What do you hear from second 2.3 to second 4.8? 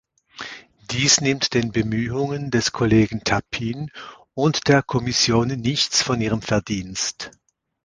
des Kollegen Tappin und